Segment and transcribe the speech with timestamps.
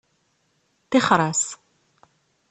[0.89, 1.43] Ṭixer-as.